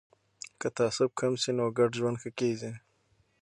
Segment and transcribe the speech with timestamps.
[0.59, 2.71] که تعصب کم سي نو ګډ ژوند ښه کیږي.